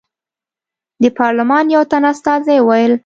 د 1.03 1.05
پارلمان 1.19 1.65
یو 1.75 1.83
تن 1.91 2.03
استازي 2.13 2.57
وویل. 2.61 2.93